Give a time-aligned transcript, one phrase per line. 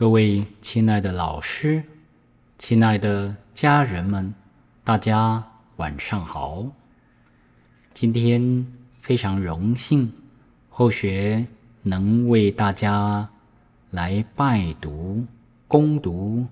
[0.00, 1.82] 各位亲爱的老师，
[2.56, 4.34] 亲爱的家人们，
[4.82, 6.66] 大家晚上好。
[7.92, 10.10] 今天非常荣幸，
[10.70, 11.46] 后学
[11.82, 13.28] 能为大家
[13.90, 15.22] 来拜读、
[15.68, 16.46] 攻读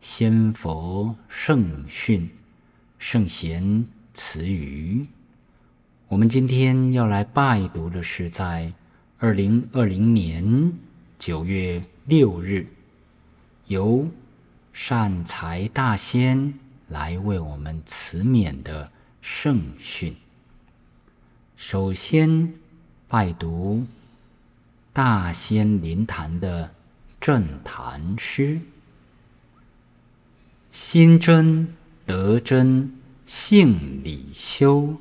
[0.00, 2.26] 先佛圣训、
[2.98, 5.06] 圣贤词语。
[6.08, 8.72] 我们今天要来拜读的是在
[9.18, 10.72] 二零二零年
[11.18, 12.66] 九月六日。
[13.66, 14.06] 由
[14.74, 16.52] 善财大仙
[16.88, 18.90] 来为我们慈勉的
[19.22, 20.14] 圣训。
[21.56, 22.52] 首先
[23.08, 23.86] 拜读
[24.92, 26.70] 大仙灵坛的
[27.18, 28.60] 正坛诗：
[30.70, 31.74] 心真
[32.04, 32.92] 德真
[33.24, 34.94] 性理修，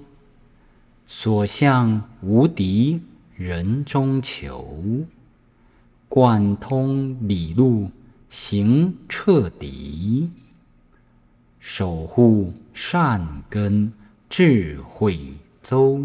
[1.05, 3.01] 所向无敌
[3.35, 5.05] 人中求，
[6.07, 7.91] 贯通理路。
[8.35, 10.27] 行彻底，
[11.59, 13.93] 守护善根
[14.27, 16.01] 智慧周，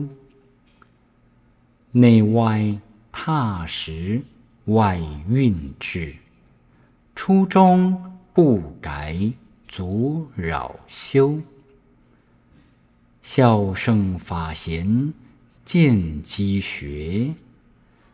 [1.90, 2.78] 内外
[3.10, 4.20] 踏实
[4.66, 6.14] 外运至，
[7.14, 9.32] 初衷不改
[9.66, 11.40] 阻扰修，
[13.22, 15.14] 孝圣法贤
[15.64, 17.34] 见机学，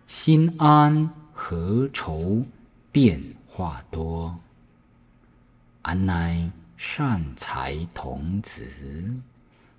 [0.07, 2.45] 心安何愁
[2.93, 3.21] 变？
[3.57, 4.37] 话多，
[5.83, 8.69] 俺乃善财童子，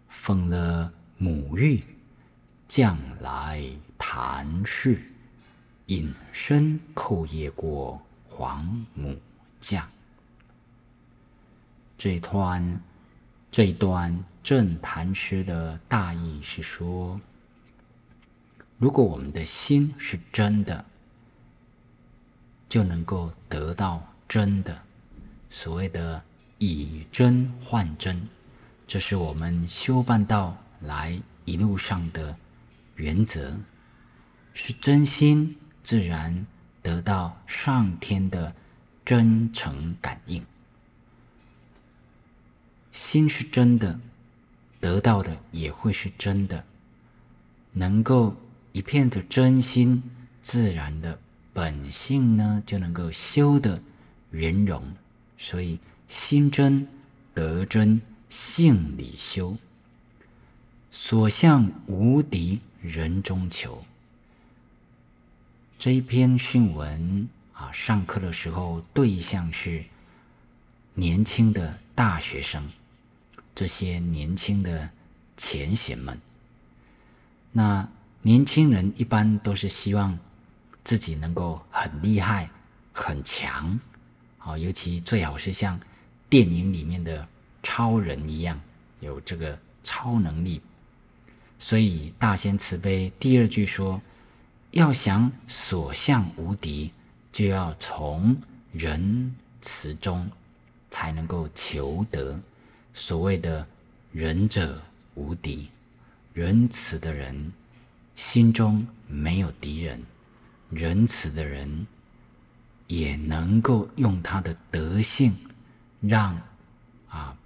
[0.08, 1.84] 奉了母育，
[2.70, 5.02] 将来谈事，
[5.88, 9.14] 隐身叩谒过皇母
[9.60, 9.86] 将。
[11.98, 12.82] 这段
[13.52, 17.20] 这段正谈诗的大意是说，
[18.78, 20.86] 如果我们的心是真的。
[22.68, 24.82] 就能够得到真的，
[25.50, 26.22] 所谓的
[26.58, 28.28] 以真换真，
[28.88, 32.36] 这是我们修办道来一路上的
[32.96, 33.58] 原则。
[34.54, 36.46] 是真心，自然
[36.82, 38.54] 得到上天的
[39.04, 40.44] 真诚感应。
[42.92, 44.00] 心是真的，
[44.80, 46.64] 得到的也会是真的。
[47.74, 48.34] 能够
[48.72, 50.02] 一片的真心，
[50.42, 51.20] 自然的。
[51.56, 53.82] 本性呢就能够修得
[54.32, 54.84] 圆融，
[55.38, 56.86] 所以心真
[57.34, 59.58] 德真性理修，
[60.92, 63.86] 所向无敌人中求。
[65.80, 69.86] 这一篇训文啊，上课的时候对象是
[70.94, 72.68] 年轻的大学生，
[73.56, 74.90] 这些年轻的
[75.38, 76.20] 前贤们。
[77.54, 77.88] 那
[78.24, 80.20] 年轻人一般都是希望。
[80.86, 82.50] 自己能够很厉害、
[82.94, 83.78] 很强，
[84.38, 85.78] 啊，尤其最好是像
[86.30, 87.28] 电影里面的
[87.64, 88.62] 超人一样，
[89.00, 90.62] 有这个超能力。
[91.58, 94.00] 所以大仙慈悲第二句说：
[94.72, 96.92] 要想所向无敌，
[97.32, 98.36] 就要从
[98.72, 100.30] 仁慈中
[100.92, 102.40] 才能够求得
[102.94, 103.66] 所谓的
[104.12, 104.80] 仁者
[105.16, 105.68] 无敌，
[106.34, 107.52] 仁慈的人
[108.16, 110.00] 心中没有敌人。
[110.70, 111.88] 仁慈的人
[112.88, 115.34] 也能够用他的德性，
[116.02, 116.40] 让
[117.08, 117.38] 啊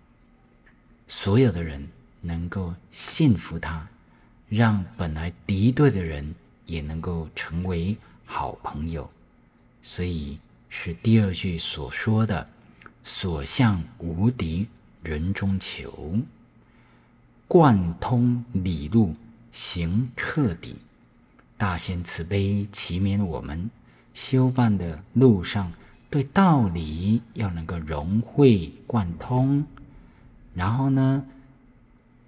[1.08, 1.88] 所有的人
[2.22, 3.88] 能够信服他，
[4.48, 6.34] 让本来敌对的人
[6.66, 9.10] 也能够成为好朋友。
[9.82, 10.38] 所以
[10.70, 12.48] 是第二句所说的
[13.04, 14.68] “所向无敌，
[15.02, 16.18] 人中求”，
[17.48, 19.16] 贯通理路，
[19.52, 20.76] 行彻底。
[21.60, 23.70] 大仙慈悲，祈勉我们
[24.14, 25.70] 修办的路上，
[26.10, 29.66] 对道理要能够融会贯通，
[30.54, 31.26] 然后呢，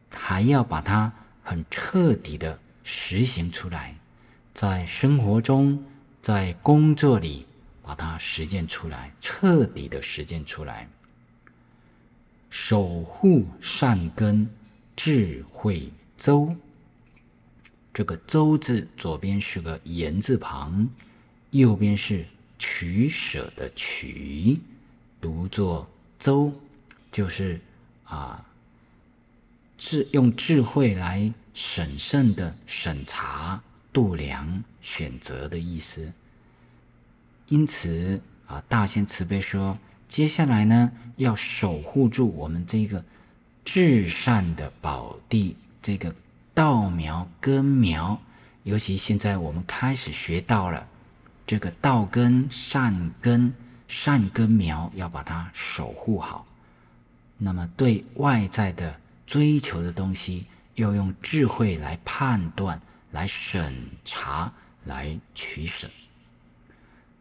[0.10, 1.10] 还要把它
[1.42, 3.96] 很彻底的实行出来，
[4.54, 5.82] 在生活中，
[6.22, 7.46] 在工作里
[7.82, 10.90] 把它实践出来，彻底的实践出来，
[12.50, 14.50] 守护善根，
[14.94, 16.54] 智慧周。
[17.94, 20.88] 这个“周”字左边是个言字旁，
[21.50, 22.26] 右边是
[22.58, 24.58] 取舍的“取”，
[25.20, 25.86] 读作
[26.18, 26.54] “周”，
[27.12, 27.60] 就是
[28.06, 28.46] 啊
[29.78, 33.62] 智用智慧来审慎的审查、
[33.92, 36.14] 度量、选择的意思。
[37.48, 39.78] 因此啊，大仙慈悲说，
[40.08, 43.04] 接下来呢，要守护住我们这个
[43.66, 46.16] 至善的宝地，这个。
[46.54, 48.20] 稻苗根苗，
[48.64, 50.86] 尤其现在我们开始学到了
[51.48, 53.54] 这个道根、善根
[53.88, 56.46] 善根苗要把它守护好。
[57.38, 58.96] 那么对外在的
[59.26, 60.46] 追求的东西，
[60.76, 62.80] 要用智慧来判断、
[63.12, 63.74] 来审
[64.06, 64.52] 查、
[64.84, 65.90] 来取舍。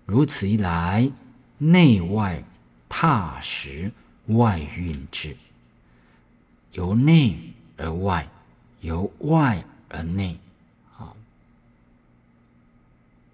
[0.05, 1.11] 如此一来，
[1.57, 2.43] 内外
[2.89, 3.91] 踏实，
[4.27, 5.37] 外运之。
[6.73, 7.39] 由内
[7.77, 8.29] 而外，
[8.81, 10.39] 由外而内，
[10.99, 11.13] 啊，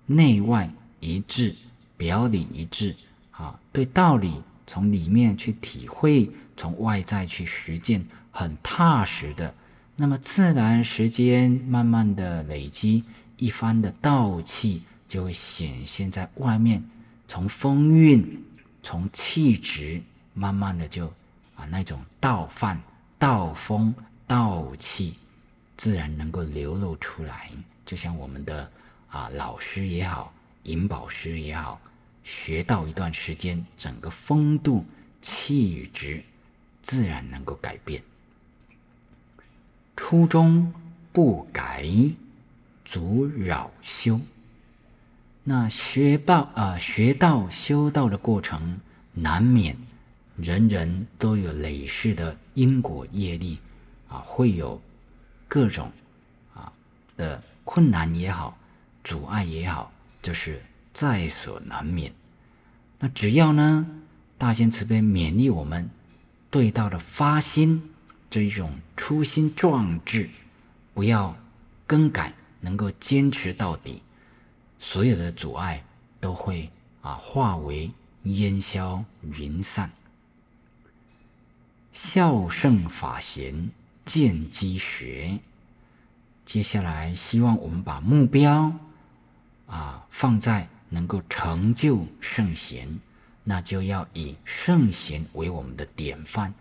[0.07, 0.71] 内外
[1.01, 1.55] 一致，
[1.97, 2.95] 表里一致，
[3.31, 9.55] 啊，对道理从里面去体会，从外在去实践，很踏实的，
[9.95, 13.05] 那么自然时间慢慢的累积，
[13.37, 16.85] 一番的道气就会显现在外面，
[17.29, 18.43] 从风韵，
[18.83, 20.03] 从气质，
[20.35, 21.07] 慢慢的就
[21.55, 22.81] 啊那种道范。
[23.19, 23.95] 道风
[24.27, 25.15] 道气，
[25.77, 27.51] 自然能够流露出来。
[27.85, 28.71] 就像我们的
[29.09, 30.33] 啊老师也好，
[30.65, 31.81] 引宝师也好，
[32.25, 34.85] 学到一段时间，整个风度
[35.21, 36.23] 气质
[36.83, 38.03] 自然能够改变。
[39.97, 40.73] 初衷
[41.13, 41.87] 不改，
[42.85, 44.21] 足扰修。
[45.45, 48.81] 那学道啊，学道修道的过程，
[49.13, 49.77] 难免。
[50.37, 53.59] 人人都有累世的因果业力，
[54.09, 54.79] 啊，会有
[55.49, 55.93] 各种
[56.55, 56.73] 啊
[57.17, 58.59] 的困难也好，
[59.05, 60.63] 阻碍也好，就是
[60.93, 62.13] 在所难免。
[62.99, 63.87] 那只要呢，
[64.39, 65.91] 大仙慈悲勉励我们，
[66.51, 67.95] 对道的发心
[68.31, 70.31] 这一种初心壮志，
[70.95, 71.37] 不要
[71.87, 74.03] 更改，能够坚持到底，
[74.79, 75.85] 所有的阻碍
[76.21, 76.71] 都会
[77.03, 77.91] 啊化为
[78.23, 79.91] 烟消云散。
[81.93, 83.71] 孝圣法贤
[84.07, 85.39] 见机学。
[86.47, 88.73] 接下来，希望我们把目标
[89.67, 92.89] 啊放在能够成就圣贤，
[93.45, 96.55] 那就要以圣贤为我们的典范。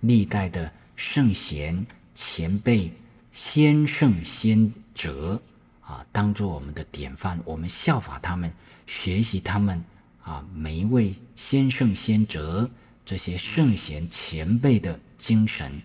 [0.00, 2.92] 历代的圣贤前辈、
[3.32, 5.40] 先圣先哲
[5.80, 8.52] 啊，当做我们的典范，我们效法他们，
[8.86, 9.82] 学习他们
[10.22, 12.70] 啊，每一位先圣先哲。
[13.06, 15.82] 这些圣贤前辈的精神，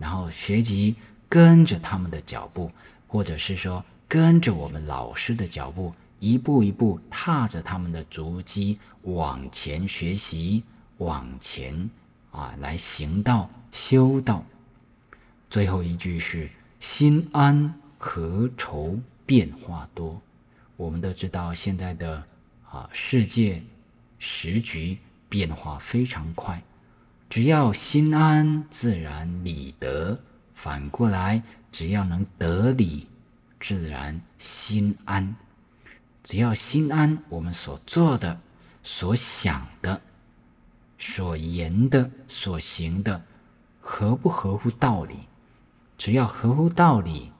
[0.00, 0.96] 然后学习
[1.28, 2.72] 跟着他们的脚步，
[3.06, 10.64] 或者是说跟着我们老师的脚步，一步一步踏着他们的足迹往前学习，
[10.96, 11.90] 往前
[12.32, 14.44] 啊来行道修道。
[15.48, 16.50] 最后一句是
[16.80, 20.20] “心安何愁变化多”。
[20.76, 22.24] 我们都知道现在的
[22.68, 23.62] 啊世界
[24.18, 24.98] 时局。
[25.30, 26.60] 变化非常快，
[27.30, 30.18] 只要心安，自然理得。
[30.52, 33.06] 反过来，只要能得理，
[33.60, 35.36] 自然心安。
[36.24, 38.40] 只要心安，我们所做的、
[38.82, 40.02] 所想的、
[40.98, 43.22] 所言的、所行的，
[43.80, 45.14] 合不合乎道理？
[45.96, 47.30] 只要合乎道理，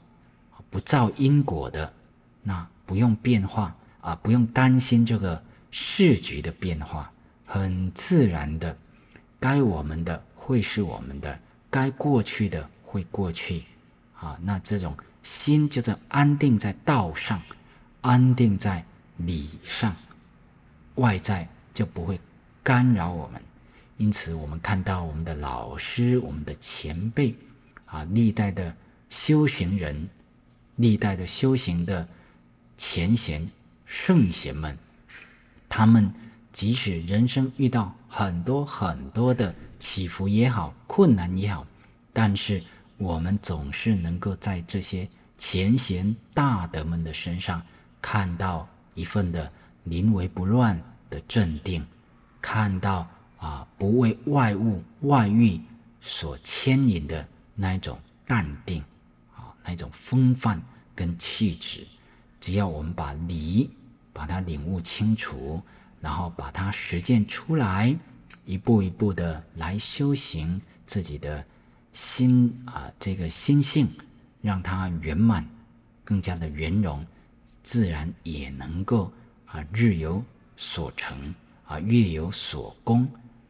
[0.71, 1.93] 不造因果的，
[2.45, 5.43] 那不用变化啊，不用担心这个
[5.73, 7.11] 世局的变化。
[7.45, 8.79] 很自然的，
[9.41, 11.41] 该我们的会是我们的，
[11.71, 13.65] 该过去的会过去，
[14.15, 17.41] 啊，那这种心就是安定在道上，
[18.03, 18.85] 安定在
[19.17, 19.97] 理上，
[20.97, 22.21] 外在就不会
[22.63, 23.41] 干扰我们。
[23.97, 27.35] 因此，我们看到我们的老师、我们的前辈，
[27.87, 28.75] 啊，历代的
[29.09, 30.09] 修行人，
[30.77, 32.07] 历代的修行的
[32.77, 33.51] 前贤
[33.87, 34.77] 圣贤们，
[35.69, 36.13] 他们。
[36.53, 41.65] 即使人生遇到很多很多的起伏也好，困难也好，
[42.13, 42.61] 但是
[42.99, 47.63] 我们总是能够在这些前贤大德们的身上
[48.03, 49.51] 看到一份的
[49.85, 50.79] 临危不乱
[51.09, 51.87] 的镇定，
[52.43, 53.07] 看到
[53.39, 55.61] 啊不为外物外遇
[56.01, 58.83] 所牵引的那一种淡定
[59.37, 60.61] 啊那一种风范
[60.97, 61.87] 跟气质。
[62.41, 63.71] 只要我们把理
[64.13, 65.63] 把它领悟清楚。
[66.01, 67.95] 然后把它实践出来，
[68.47, 71.45] 一步一步的来修行自己的
[71.93, 73.87] 心啊，这个心性，
[74.41, 75.47] 让它圆满，
[76.03, 77.05] 更加的圆融，
[77.63, 79.13] 自然也能够
[79.45, 80.25] 啊日有
[80.57, 81.35] 所成
[81.67, 83.07] 啊月有所功，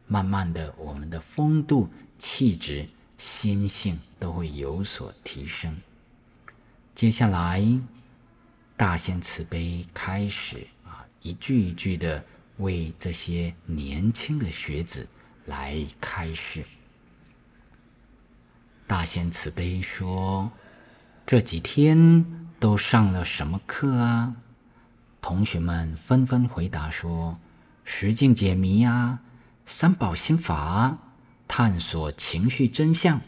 [0.07, 2.85] 慢慢的我们的风度、气质、
[3.17, 5.73] 心性都会有所提升。
[6.93, 7.65] 接下来，
[8.75, 12.21] 大仙慈悲开始啊一句一句的。
[12.57, 15.07] 为这些年轻的学子
[15.45, 16.63] 来开示。
[18.87, 20.51] 大仙慈悲说
[21.25, 22.25] ：“这几天
[22.59, 24.35] 都上了什么课啊？”
[25.21, 27.39] 同学们纷纷回答说
[27.85, 29.21] ：“实境解谜啊，
[29.65, 30.97] 三宝心法，
[31.47, 33.21] 探索情绪真相，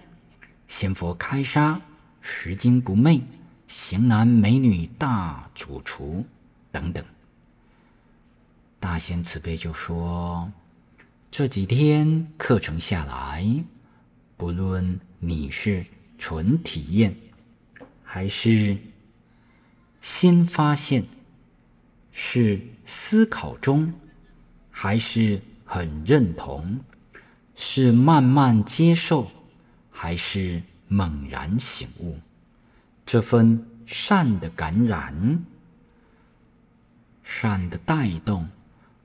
[0.67, 1.79] 仙佛开杀，
[2.19, 3.21] 拾金不昧，
[3.67, 6.25] 型男美女大主厨
[6.71, 7.05] 等等。
[8.83, 10.51] 大仙慈悲就说
[11.31, 13.63] ：“这几天课程下来，
[14.35, 15.85] 不论你是
[16.17, 17.15] 纯体验，
[18.03, 18.77] 还是
[20.01, 21.01] 新发现，
[22.11, 23.93] 是思考中，
[24.69, 26.81] 还是很认同，
[27.55, 29.31] 是慢慢接受，
[29.91, 32.19] 还是猛然醒悟，
[33.05, 35.41] 这份善的感染，
[37.23, 38.45] 善的带动。”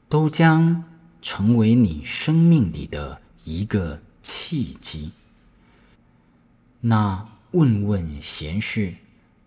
[0.08, 0.84] 都将
[1.20, 5.10] 成为你生命里的一个契机。
[6.80, 8.94] 那问问闲事，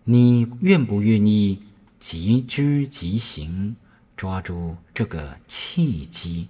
[0.04, 1.62] 你愿不愿意
[1.98, 3.74] 即知即行，
[4.16, 6.48] 抓住这个契机，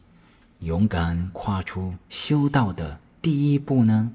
[0.61, 4.13] 勇敢跨出修道的第一步呢？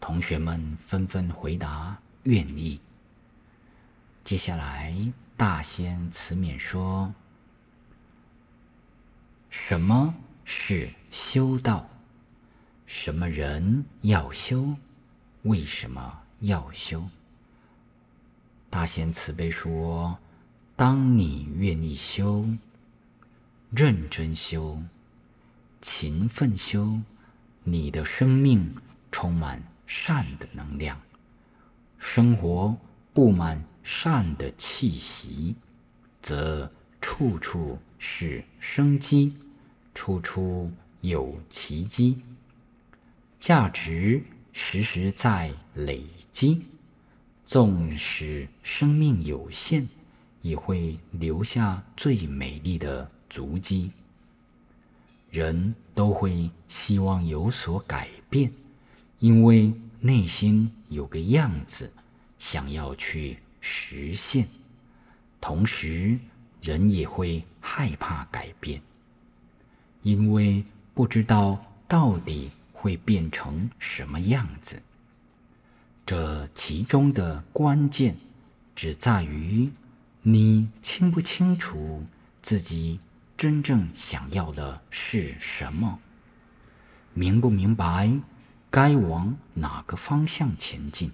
[0.00, 2.80] 同学们纷纷回答愿意。
[4.24, 7.12] 接下来，大仙慈勉说。
[9.52, 10.14] 什么
[10.46, 11.86] 是修道？
[12.86, 14.74] 什么人要修？
[15.42, 17.06] 为什么要修？
[18.70, 20.18] 大仙慈悲说：
[20.74, 22.48] 当你愿意修、
[23.70, 24.82] 认真修、
[25.82, 26.98] 勤奋修，
[27.62, 28.74] 你的生命
[29.10, 30.98] 充满善的能量，
[31.98, 32.74] 生活
[33.12, 35.54] 布满善的气息，
[36.22, 39.32] 则处处是生机。
[39.94, 42.18] 处处有奇迹，
[43.38, 44.20] 价值
[44.52, 46.62] 时时在累积。
[47.44, 49.86] 纵使生命有限，
[50.40, 53.92] 也会留下最美丽的足迹。
[55.30, 58.50] 人都会希望有所改变，
[59.18, 61.92] 因为内心有个样子，
[62.38, 64.48] 想要去实现。
[65.40, 66.18] 同时，
[66.62, 68.82] 人也会害怕改变。
[70.02, 74.82] 因为不知道到底会变成什么样子，
[76.04, 78.16] 这其中的关键
[78.74, 79.70] 只在于
[80.20, 82.04] 你清不清楚
[82.42, 82.98] 自己
[83.36, 85.98] 真正想要的是什么，
[87.14, 88.12] 明不明白
[88.70, 91.12] 该往哪个方向前进。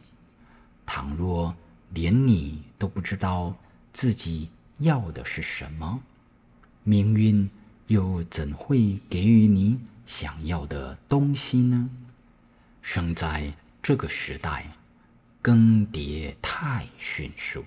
[0.87, 1.55] 倘若
[1.91, 3.55] 连你都不知道
[3.93, 6.01] 自己要的是什么，
[6.89, 7.51] 命运。
[7.89, 11.89] 又怎会给予你想要的东西呢？
[12.83, 13.51] 生在
[13.83, 14.67] 这个时代，
[15.41, 17.65] 更迭太迅速，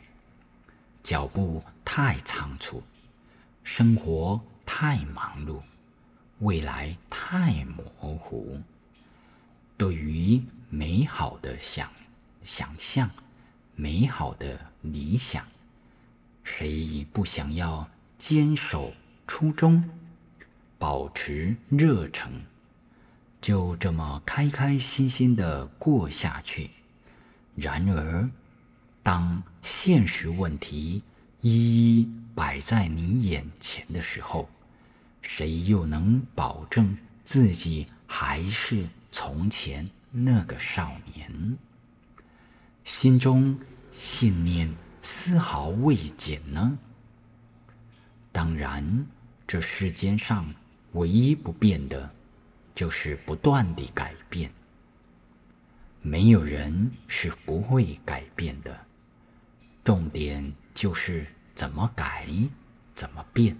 [1.02, 2.84] 脚步太仓促，
[3.64, 5.60] 生活太忙碌，
[6.38, 7.84] 未来太模
[8.16, 8.62] 糊。
[9.76, 11.90] 对于美好的想
[12.44, 13.10] 想象，
[13.76, 15.44] 美好的理想，
[16.44, 18.94] 谁不想要坚守
[19.34, 19.82] 初衷？
[20.78, 22.30] 保持热诚，
[23.40, 26.70] 就这么开开心心的过下去。
[27.56, 28.30] 然而，
[29.02, 31.02] 当现实问题
[31.40, 34.50] 一一摆在你眼前的时候，
[35.22, 41.58] 谁又能保证自己还是从前那个少年？
[42.84, 43.58] 心中
[43.94, 44.70] 信念
[45.02, 46.78] 丝毫未减呢？
[48.34, 49.06] 当然，
[49.52, 50.50] 这世间上。
[50.94, 52.10] 唯一不变的，
[52.74, 54.50] 就是不断地改变。
[56.02, 58.80] 没有人是不会改变的，
[59.84, 62.30] 重点就是怎么改，
[62.96, 63.58] 怎么变。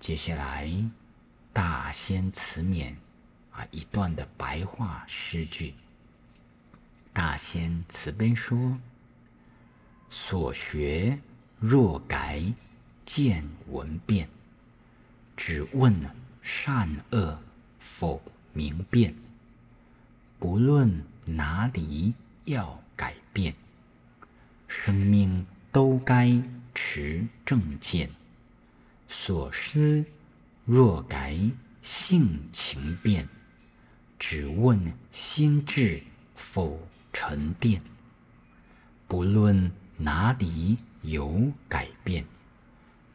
[0.00, 0.68] 接下来，
[1.52, 2.92] 大仙慈勉
[3.52, 5.74] 啊，一段的白话诗句。
[7.12, 8.76] 大仙慈悲说
[10.10, 11.16] ：“所学
[11.60, 12.42] 若改，
[13.06, 14.28] 见闻变。”
[15.42, 15.94] 只问
[16.42, 17.40] 善恶
[17.78, 18.20] 否
[18.52, 19.14] 明辨，
[20.38, 22.12] 不论哪里
[22.44, 23.54] 要改变，
[24.68, 26.30] 生命都该
[26.74, 28.10] 持正见。
[29.08, 30.04] 所思
[30.66, 31.34] 若改
[31.80, 33.26] 性情变，
[34.18, 36.02] 只问心智
[36.36, 37.80] 否沉淀。
[39.08, 42.26] 不论哪里有改变，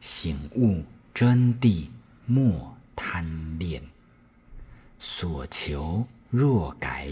[0.00, 0.82] 醒悟
[1.14, 1.86] 真谛。
[2.26, 3.82] 莫贪恋，
[4.98, 7.08] 所求若改，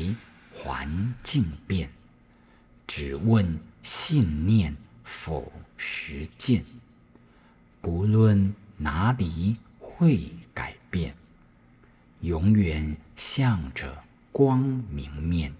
[0.52, 1.88] 环境变。
[2.86, 6.64] 只问信念否实践。
[7.80, 11.14] 不论哪里会改变，
[12.20, 15.54] 永远向着光明面。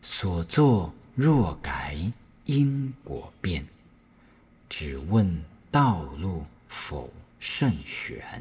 [0.00, 1.96] 所作若改，
[2.44, 3.66] 因果变。
[4.68, 7.12] 只问道路否
[7.44, 8.40] 甚玄？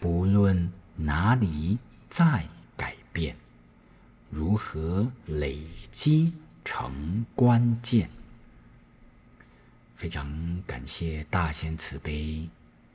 [0.00, 1.76] 不论哪里
[2.08, 3.36] 在改变，
[4.30, 5.58] 如何累
[5.90, 6.32] 积
[6.64, 8.08] 成关键？
[9.94, 12.48] 非常感谢大仙慈悲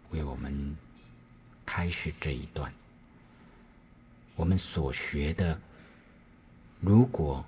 [0.09, 0.75] 为我们
[1.63, 2.73] 开始这一段。
[4.35, 5.61] 我们所学的。
[6.79, 7.45] 如果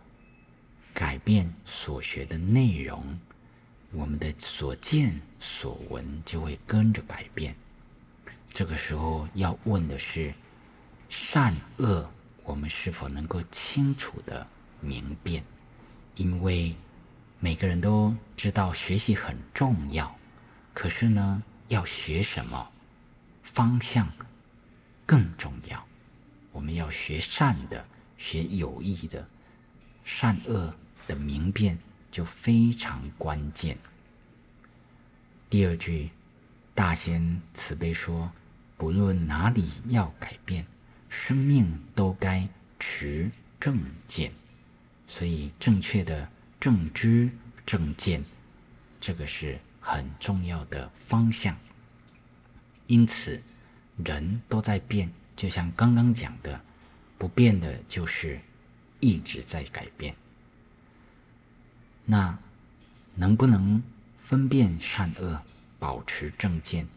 [0.93, 3.19] 改变所学的内容，
[3.91, 7.55] 我们的所见所闻就会跟着改变。
[8.53, 10.33] 这个时候要问的是：
[11.09, 12.09] 善恶，
[12.43, 14.45] 我们是否能够清楚的
[14.79, 15.43] 明辨？
[16.15, 16.75] 因为
[17.39, 20.15] 每个人都知道学习很重要，
[20.73, 22.69] 可是呢，要学什么
[23.43, 24.07] 方向
[25.05, 25.85] 更重要？
[26.51, 27.85] 我们要学善的。
[28.21, 29.25] 学有益的
[30.03, 30.75] 善恶
[31.07, 31.79] 的明辨
[32.11, 33.77] 就非常关键。
[35.49, 36.09] 第二句，
[36.73, 38.31] 大仙慈悲说
[38.77, 40.65] ：“不论哪里要改变，
[41.09, 42.47] 生命都该
[42.79, 44.31] 持正见。”
[45.07, 47.29] 所以，正确的正知
[47.65, 48.23] 正见，
[49.01, 51.55] 这个是很重要的方向。
[52.87, 53.41] 因此，
[54.03, 56.61] 人都在变，就像刚刚讲的。
[57.17, 58.39] 不变的就是
[59.01, 60.15] 一直在改变。
[62.11, 62.35] 那
[63.13, 63.83] 能不能
[64.19, 65.39] 分辨善恶，
[65.77, 66.87] 保持正见，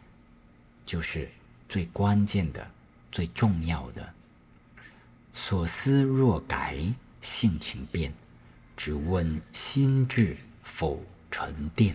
[0.86, 1.28] 就是
[1.68, 2.66] 最关键的、
[3.10, 4.08] 最重要的。
[5.34, 6.78] 所思若改，
[7.20, 8.10] 性情变。
[8.74, 11.94] 只问心智否沉淀。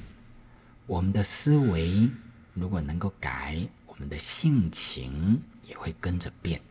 [0.86, 2.08] 我们的思维
[2.54, 6.62] 如果能够改，我们的性情也会跟着变。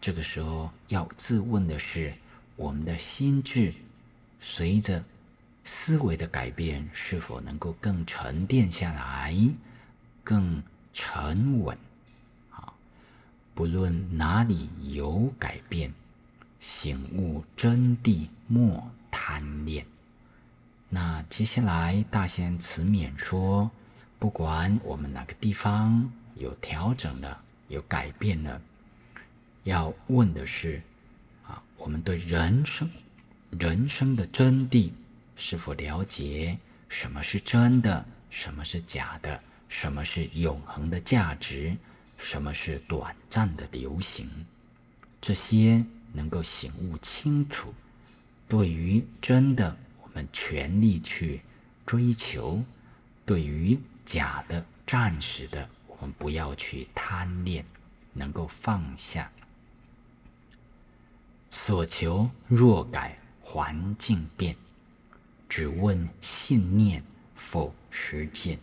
[0.00, 2.14] 这个时候要自问的是：
[2.56, 3.74] 我们的心智
[4.40, 5.04] 随着
[5.70, 9.36] 思维的改变，是否能够更沉淀下来，
[10.24, 10.62] 更
[10.94, 11.76] 沉稳？
[12.50, 12.72] 啊，
[13.54, 15.92] 不论哪里有改变，
[16.58, 19.84] 醒悟真谛莫贪恋。
[20.88, 23.70] 那接下来大仙慈勉说：
[24.18, 28.58] 不管我们哪个地方有调整了，有改变了。
[29.64, 30.80] 要问的是，
[31.46, 32.88] 啊，我们对人生、
[33.50, 34.90] 人生的真谛
[35.38, 36.58] 是否了解？
[36.88, 38.04] 什么是真的？
[38.28, 39.40] 什么是假的？
[39.68, 41.76] 什么是永恒的价值？
[42.18, 44.28] 什么是短暂的流行？
[45.20, 47.72] 这些能够醒悟清楚。
[48.48, 51.40] 对于真的，我们全力去
[51.86, 52.64] 追求；
[53.24, 57.64] 对于假的、暂时的，我们不要去贪恋，
[58.12, 59.30] 能够放下。
[61.50, 64.56] 所求若改，环境变，
[65.48, 67.02] 只问信念
[67.34, 68.58] 否实践。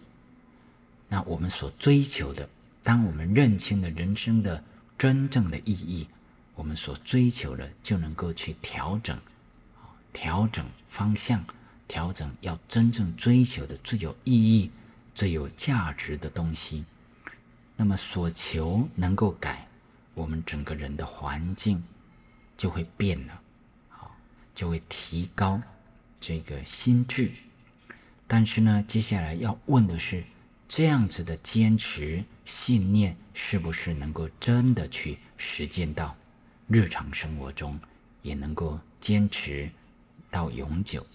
[1.07, 2.47] 那我们所追求的，
[2.83, 4.63] 当我们认清了人生的
[4.97, 6.07] 真正的意义，
[6.55, 9.19] 我们所追求的就能够去调整，
[10.13, 11.43] 调整方向，
[11.87, 14.71] 调整要真正追求的最有意义、
[15.13, 16.85] 最有价值的东西。
[17.75, 19.67] 那么所求能够改，
[20.13, 21.83] 我们整个人的环境。
[22.57, 23.41] 就会变了，
[23.89, 24.15] 好，
[24.55, 25.61] 就会提高
[26.27, 27.29] 这个心智。
[28.25, 30.23] 但是呢，接下来要问的是，
[30.67, 36.17] 这样子的坚持信念，是不是能够真的去实践到
[36.67, 37.79] 日常生活中，
[38.23, 39.69] 也能够坚持
[40.31, 41.05] 到永久？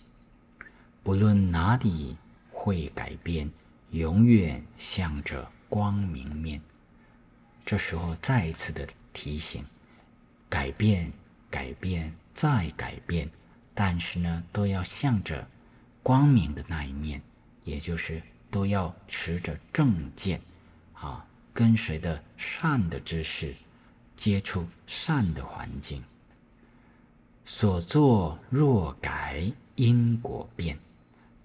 [1.03, 2.17] 不论哪里
[2.53, 3.51] 会改变，
[3.91, 6.61] 永远向着光明面。
[7.65, 9.65] 这时候再一次的提醒，
[10.49, 11.13] 改变。
[11.53, 13.29] 改变再改变，
[13.83, 15.49] 但是呢，都要向着
[16.03, 17.23] 光明的那一面，
[17.65, 20.39] 也就是都要持着正见，
[20.93, 23.55] 啊，跟随的善的知识，
[24.15, 26.05] 接触善的环境。
[27.47, 30.79] 所作若改，因果变。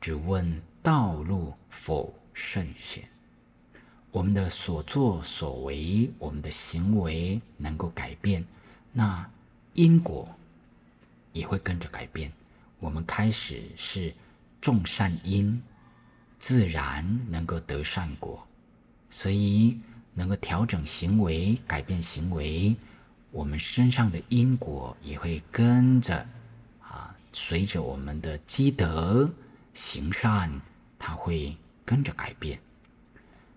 [0.02, 3.02] 只问道路否甚选？
[4.12, 8.44] 我们的所作所为，我们的行为能够改变，
[8.92, 9.26] 那。
[9.74, 10.28] 因果
[11.36, 12.32] 也会跟着改变。
[12.80, 14.14] 我们开始是
[14.62, 15.62] 种善因，
[16.40, 18.42] 自然能够得善果，
[19.10, 19.78] 所以
[20.14, 22.74] 能够调整行为、改变行为，
[23.32, 26.26] 我们身上的因果也会跟着
[26.82, 29.30] 啊，随着我们的积德
[29.74, 30.50] 行善，
[30.98, 32.58] 它会跟着改变。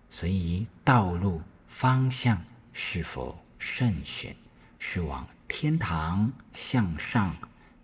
[0.09, 2.41] 所以道路方向
[2.73, 4.35] 是否慎选，
[4.79, 7.35] 是往天堂向上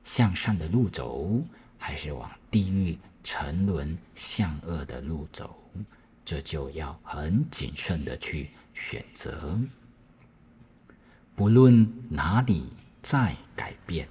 [0.06, 1.44] 向善的路走，
[1.78, 5.54] 还是往地狱沉沦向恶的路走？
[6.24, 9.60] 这就要很谨慎的去选择。
[11.36, 12.70] 不论哪里
[13.02, 14.08] 在改变，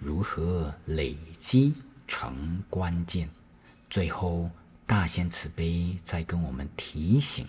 [0.00, 1.72] 如何累积
[2.08, 3.28] 成关键。
[3.88, 4.50] 最后，
[4.86, 7.46] 大仙慈悲在跟我们提醒：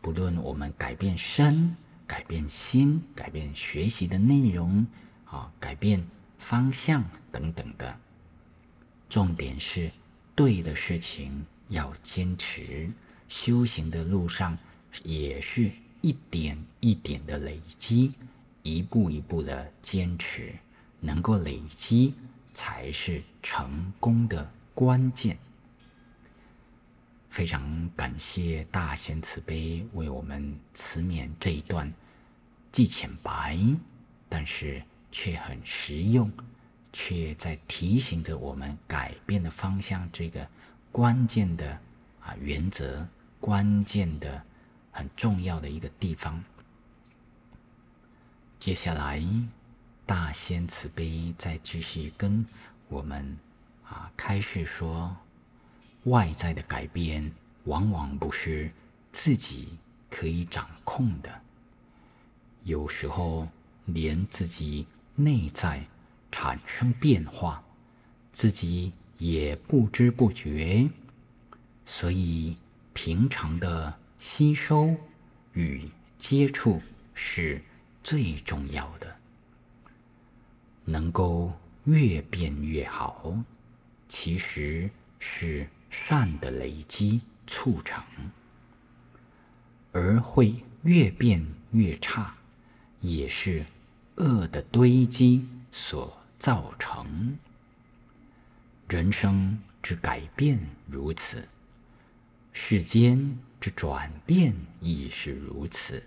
[0.00, 4.86] 不论我们改变身、改变心、改变学习的内容
[5.24, 6.04] 啊，改变
[6.40, 7.96] 方向等等的，
[9.08, 9.88] 重点是
[10.34, 12.90] 对的事情要坚持。
[13.28, 14.58] 修行的路上，
[15.04, 18.12] 也是一点一点的累积。
[18.62, 20.52] 一步一步的坚持，
[21.00, 22.12] 能够累积，
[22.52, 25.38] 才是成功的关键。
[27.30, 31.90] 非常感谢大贤慈悲为我们慈勉这一段，
[32.70, 33.58] 既浅白，
[34.28, 36.30] 但是却很实用，
[36.92, 40.08] 却在提醒着我们改变的方向。
[40.12, 40.46] 这个
[40.92, 41.78] 关键的
[42.20, 43.06] 啊原则，
[43.40, 44.42] 关键的
[44.90, 46.42] 很重要的一个地方。
[48.58, 49.22] 接下来，
[50.04, 52.44] 大仙慈悲再继续跟
[52.88, 53.36] 我们
[53.88, 55.16] 啊开示说，
[56.04, 57.32] 外在的改变
[57.64, 58.70] 往往不是
[59.12, 59.78] 自己
[60.10, 61.40] 可以掌控的，
[62.64, 63.48] 有时候
[63.86, 64.86] 连自己
[65.24, 65.86] 内在
[66.30, 67.62] 产生变化，
[68.32, 70.88] 自己也不知不觉。
[71.84, 72.56] 所以，
[72.92, 74.94] 平常的吸收
[75.52, 76.80] 与接触
[77.14, 77.62] 是。
[78.02, 79.14] 最重要的，
[80.86, 81.52] 能够
[81.84, 83.36] 越变越好，
[84.08, 88.02] 其实是善的累积促成；
[89.92, 92.34] 而会越变越差，
[93.02, 93.66] 也是
[94.20, 97.36] 恶的堆积所造成。
[98.88, 101.48] 人生之改变如此，
[102.52, 106.02] 世间之转变亦是如此。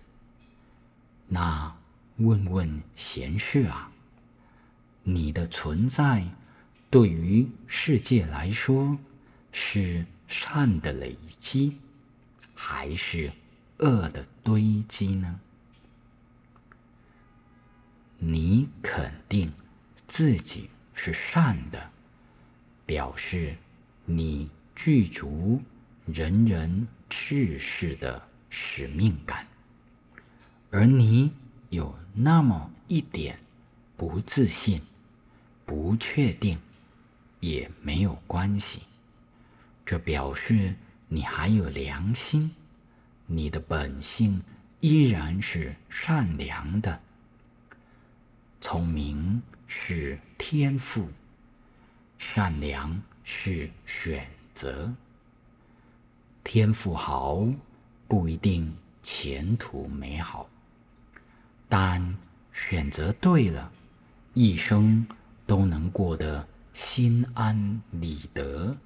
[1.28, 1.76] 那。
[2.18, 3.92] 问问闲事啊，
[5.02, 6.24] 你的存在
[6.92, 8.96] 对于世界来说
[9.52, 11.80] 是善的累积，
[12.54, 13.32] 还是
[13.80, 15.40] 恶的堆积呢？
[18.26, 19.52] 你肯定
[20.08, 21.90] 自己是善的，
[22.86, 23.56] 表示
[24.06, 25.62] 你具足
[26.06, 29.46] 人人志士的使命感，
[30.72, 31.32] 而你。
[31.70, 33.36] 有那么一点
[33.98, 34.80] 不自信、
[35.66, 36.60] 不确定，
[37.40, 38.84] 也没有关系。
[39.84, 40.76] 这表示
[41.08, 42.52] 你还有良心，
[43.26, 44.40] 你的本性
[44.82, 47.02] 依然是善良的。
[48.66, 51.10] 聪明是天赋，
[52.18, 54.90] 善良是选择。
[56.46, 57.46] 天赋好
[58.08, 60.50] 不一定前途美好。
[61.68, 62.18] 但
[62.54, 63.70] 选择对了，
[64.34, 65.06] 一生
[65.46, 68.78] 都能过得心安理得，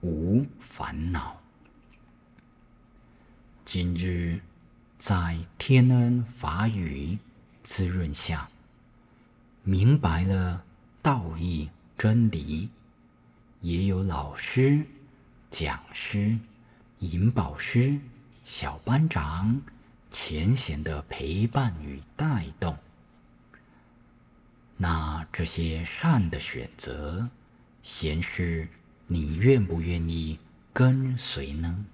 [0.00, 1.38] 无烦恼。
[3.66, 4.40] 今日
[4.98, 7.18] 在天恩法语
[7.62, 8.48] 滋润下，
[9.62, 10.64] 明白了
[11.02, 12.68] 道义真理，
[13.60, 14.84] 也有老师、
[15.50, 16.38] 讲师、
[16.98, 17.98] 引导师、
[18.44, 19.60] 小班长。
[20.12, 22.76] 浅显的陪伴与带动，
[24.76, 27.28] 那这些善的选择，
[27.80, 28.68] 显示
[29.06, 30.40] 你愿不愿意
[30.72, 31.86] 跟随呢？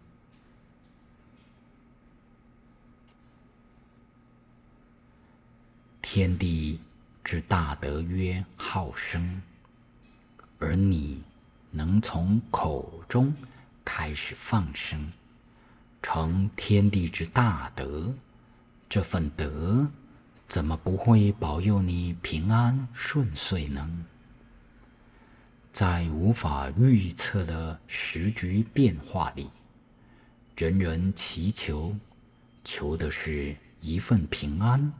[6.00, 6.80] 天地
[7.26, 9.42] 之大德曰好生，
[10.60, 11.20] 而你
[11.72, 13.34] 能从口中
[13.84, 15.12] 开始放生。
[16.00, 18.14] 成天地之大德，
[18.88, 19.84] 这份德
[20.46, 24.06] 怎么不会保佑你平安顺遂呢？
[25.72, 29.50] 在无法预测的时局变化里，
[30.56, 31.92] 人人祈求，
[32.62, 34.92] 求的是一份平安。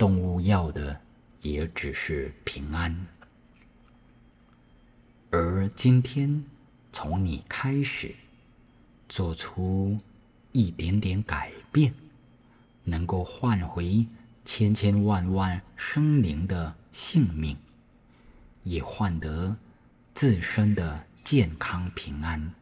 [0.00, 0.98] 动物要的
[1.42, 3.06] 也只是平安，
[5.28, 6.42] 而今天
[6.90, 8.14] 从你开始。
[9.10, 9.98] 做出
[10.52, 11.92] 一点点改变，
[12.84, 14.06] 能够换回
[14.44, 17.56] 千千万万生灵的性命，
[18.62, 19.54] 也换得
[20.14, 22.54] 自身的健康平安。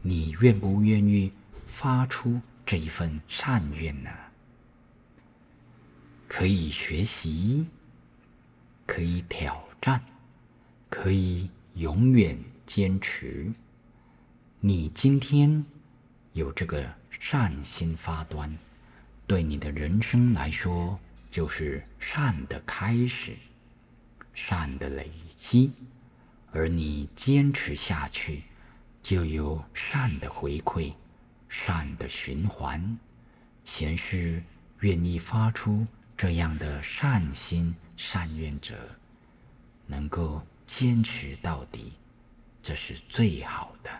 [0.00, 1.32] 你愿不愿意
[1.66, 4.10] 发出这一份善愿呢？
[6.32, 7.66] 可以学习，
[8.86, 10.00] 可以挑战，
[10.88, 13.52] 可以永远坚持。
[14.60, 15.64] 你今天
[16.32, 18.56] 有这个善心发端，
[19.26, 20.96] 对你的人生来说
[21.32, 23.36] 就是善的开始，
[24.32, 25.72] 善的累积，
[26.52, 28.44] 而你坚持下去，
[29.02, 30.92] 就有善的回馈，
[31.48, 32.96] 善的循环。
[33.64, 34.40] 贤士
[34.78, 35.84] 愿意发出。
[36.20, 38.76] 这样的善心善愿者，
[39.86, 41.94] 能够坚持到底，
[42.62, 43.90] 这是最好的。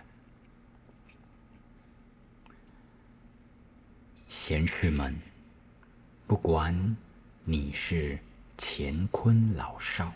[4.28, 5.18] 贤士们，
[6.26, 6.94] 不管
[7.42, 8.18] 你是
[8.58, 10.12] 乾坤老少，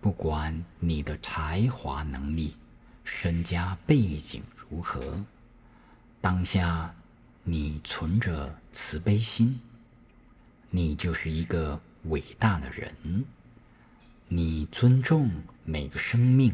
[0.00, 2.56] 不管你的才华能力、
[3.04, 5.22] 身家背景如何，
[6.22, 6.94] 当下
[7.42, 9.60] 你存着慈悲心。
[10.76, 13.24] 你就是一个伟大的人，
[14.26, 15.30] 你尊重
[15.64, 16.52] 每个生命，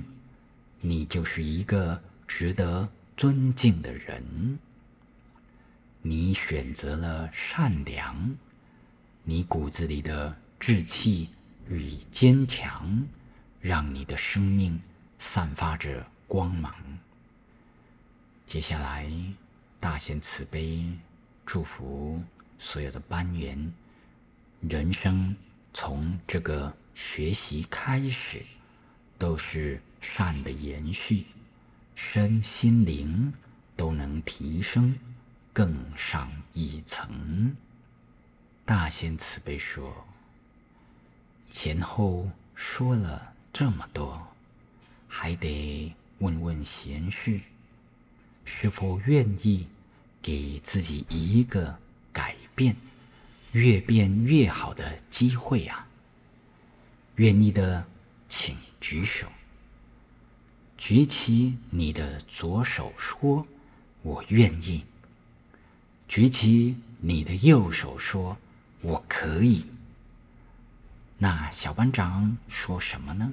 [0.82, 4.58] 你就是一个值得尊敬的人。
[6.02, 8.36] 你选择了善良，
[9.24, 11.30] 你骨子里的志气
[11.66, 13.06] 与坚强，
[13.58, 14.78] 让你的生命
[15.18, 16.74] 散发着光芒。
[18.44, 19.10] 接下来，
[19.80, 20.84] 大显慈悲
[21.46, 22.22] 祝福
[22.58, 23.72] 所有的班员。
[24.68, 25.34] 人生
[25.72, 28.42] 从这个学习开始，
[29.16, 31.24] 都是善的延续，
[31.94, 33.32] 身心灵
[33.74, 34.94] 都能提升
[35.50, 37.56] 更上一层。
[38.66, 40.04] 大仙慈悲说
[41.50, 44.28] ：“前后说了这么多，
[45.08, 47.40] 还得问问贤士，
[48.44, 49.66] 是否愿意
[50.20, 51.78] 给自己一个
[52.12, 52.76] 改变？”
[53.52, 55.86] 越变越好的机会啊！
[57.16, 57.84] 愿意的，
[58.28, 59.26] 请举手。
[60.78, 63.46] 举起你的左手，说
[64.02, 64.84] ：“我愿意。”
[66.08, 68.36] 举起你的右手，说
[68.82, 69.66] ：“我可以。”
[71.18, 73.32] 那小班长说什么呢？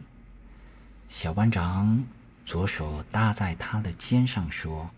[1.10, 2.04] 小班长
[2.46, 4.90] 左手搭在他的肩上，说：“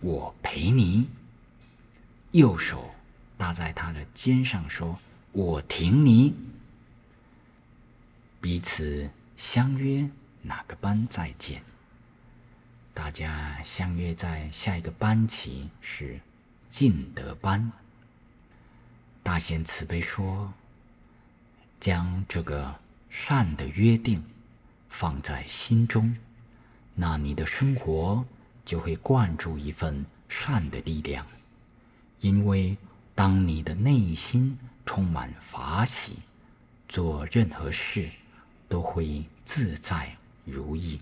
[0.00, 1.08] 我陪你。”
[2.32, 2.93] 右手。
[3.36, 4.98] 搭在他的肩上，说
[5.32, 6.34] ：“我挺你。”
[8.40, 10.08] 彼此相约
[10.42, 11.62] 哪个班再见。
[12.92, 16.20] 大家相约在下一个班级是
[16.70, 17.72] 进德班。
[19.22, 20.52] 大贤慈悲说
[21.80, 22.74] ：“将这个
[23.10, 24.22] 善的约定
[24.88, 26.16] 放在心中，
[26.94, 28.24] 那你的生活
[28.64, 31.26] 就会灌注一份善的力量，
[32.20, 32.76] 因为。”
[33.14, 36.18] 当你的内心充满法喜，
[36.88, 38.10] 做任何事
[38.68, 41.00] 都会自在如意。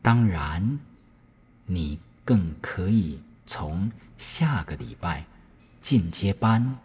[0.00, 0.78] 当然，
[1.66, 5.24] 你更可以从下个礼拜
[5.80, 6.78] 进阶班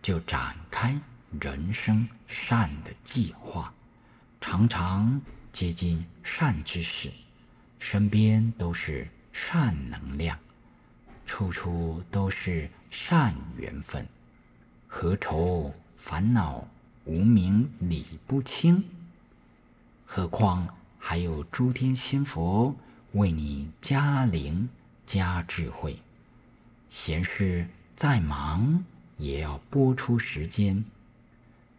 [0.00, 0.98] 就展开
[1.38, 3.72] 人生善的计划，
[4.40, 5.20] 常常
[5.52, 7.10] 接近善知识，
[7.78, 10.38] 身边都是善能量。
[11.30, 14.04] 处处都是善缘分，
[14.88, 16.66] 何愁烦恼
[17.04, 18.82] 无名理不清？
[20.04, 20.66] 何况
[20.98, 22.74] 还有诸天仙佛
[23.12, 24.68] 为你加灵
[25.06, 25.96] 加智慧。
[26.90, 27.64] 闲事
[27.94, 28.84] 再忙
[29.16, 30.84] 也要拨出时间，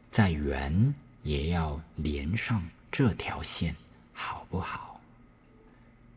[0.09, 3.75] 再远也要连上这条线，
[4.13, 5.01] 好不好？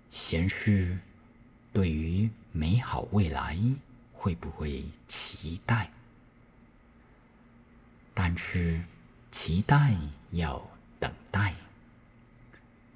[0.08, 0.96] 闲事
[1.74, 2.30] 对于。
[2.56, 3.58] 美好未来
[4.12, 5.90] 会不会期待？
[8.14, 8.80] 但是
[9.32, 9.92] 期待
[10.30, 10.64] 要
[11.00, 11.52] 等待，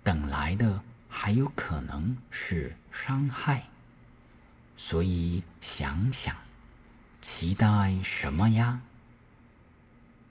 [0.05, 3.65] 等来的还有可能是伤害。
[4.77, 6.37] 所以想想，
[7.21, 8.81] 期待什么呀？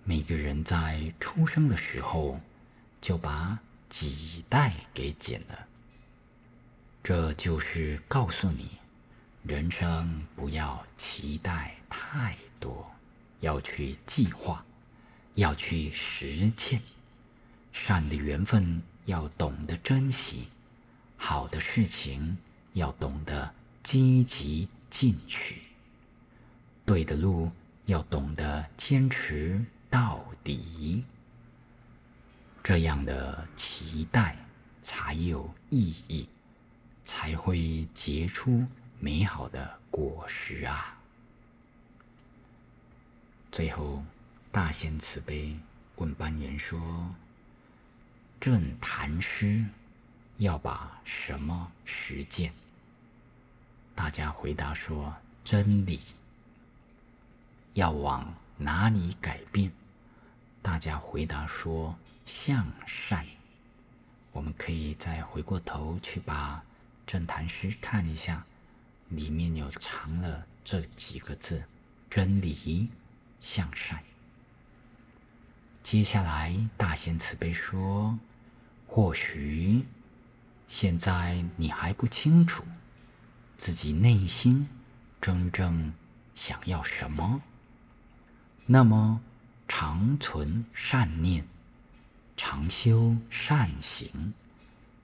[0.05, 2.39] 每个人在出生的时候
[3.01, 3.59] 就把
[3.91, 5.66] 脐带给剪了，
[7.07, 8.67] 这就是告诉你。
[9.43, 12.85] 人生不要期待太多，
[13.39, 14.61] 要去计划，
[15.35, 16.81] 要去实践。
[17.71, 20.49] 善的缘分要懂得珍惜，
[21.15, 22.37] 好的事情
[22.73, 23.49] 要懂得
[23.83, 25.61] 积极进取，
[26.83, 27.49] 对的路
[27.85, 31.05] 要懂得坚持到底。
[32.61, 34.35] 这样的期待
[34.81, 36.27] 才有意义，
[37.07, 38.67] 才会结出。
[38.99, 40.97] 美好的果实啊！
[43.49, 44.03] 最后，
[44.51, 45.57] 大仙慈悲
[45.95, 47.15] 问班员说
[48.41, 49.63] ：“正谈师
[50.35, 52.51] 要把什么实践？”
[53.95, 55.15] 大家回答说
[55.45, 56.01] ：“真理。”
[57.73, 59.71] 要往哪里改变？
[60.61, 63.25] 大家回答说：“向善。”
[64.33, 66.63] 我们可以再回过头去把
[67.07, 68.45] 正坛师看一下，
[69.07, 71.63] 里面有藏了这几个字：
[72.09, 72.89] 真理、
[73.39, 74.03] 向善。
[75.81, 78.19] 接下来，大仙慈悲说
[78.85, 79.85] ：“或许
[80.67, 82.65] 现在你还不清楚
[83.57, 84.67] 自己内心
[85.21, 85.93] 真正
[86.35, 87.41] 想要什么，
[88.65, 89.21] 那么
[89.65, 91.47] 常存善念。”
[92.35, 94.33] 常修善行，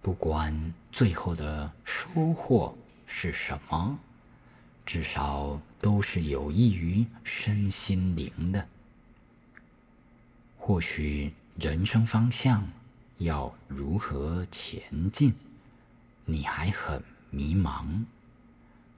[0.03, 0.53] 不管
[0.91, 3.97] 最后的收获是什么，
[4.85, 8.67] 至少都是有益于身心灵的。
[10.57, 12.67] 或许人生方向
[13.19, 15.33] 要如何前进，
[16.25, 18.03] 你还很迷茫。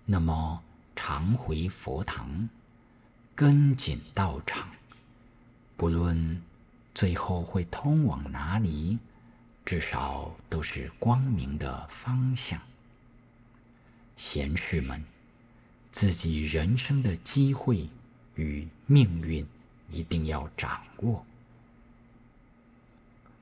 [0.05, 0.59] 那么，
[0.95, 2.49] 常回佛堂，
[3.35, 4.67] 跟紧道场，
[5.77, 6.41] 不论。
[6.95, 8.97] 最后会通往哪里？
[9.65, 12.62] 至少都是光明的方向。
[14.15, 15.04] 贤士们，
[15.91, 17.89] 自己人生的机会
[18.36, 19.45] 与命运
[19.89, 21.25] 一定要掌握，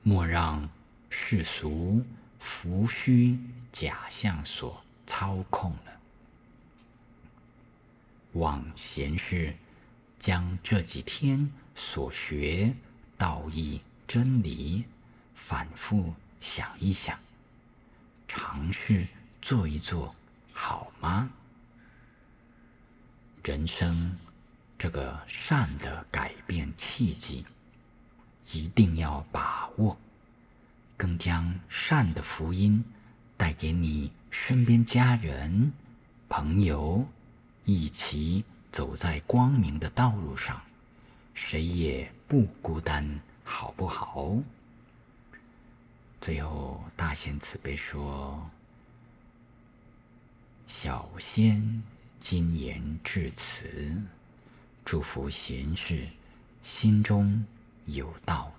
[0.02, 0.68] 莫让
[1.10, 2.02] 世俗
[2.40, 3.38] 浮虚
[3.70, 6.00] 假象所操控了。
[8.32, 9.54] 望贤士
[10.18, 12.74] 将这几天所学。
[13.16, 14.84] 道义真理，
[15.34, 17.18] 反复想一想，
[18.26, 19.06] 尝试
[19.42, 20.14] 做一做，
[20.52, 21.30] 好吗？
[23.42, 24.16] 人生
[24.78, 27.44] 这个善的改变契机，
[28.52, 29.96] 一定要把握，
[30.96, 32.82] 更将善的福音
[33.36, 35.72] 带给你身边家人、
[36.28, 37.06] 朋友，
[37.64, 40.60] 一起走在光明的道路上。
[41.34, 44.38] 谁也不孤单，好不好？
[46.24, 48.48] 最后，大仙慈悲说
[50.66, 51.82] ：“小仙
[52.18, 54.02] 今言至此，
[54.86, 56.08] 祝福贤士
[56.62, 57.44] 心中
[57.84, 58.50] 有道，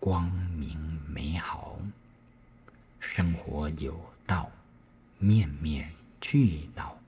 [0.00, 0.76] 光明
[1.06, 1.78] 美好，
[2.98, 4.50] 生活有道，
[5.20, 5.88] 面面
[6.20, 6.98] 俱到，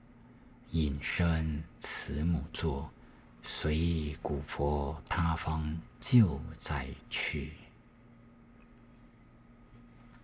[0.71, 2.89] 隐身慈母座。”
[3.43, 7.51] 随古佛他方就在去。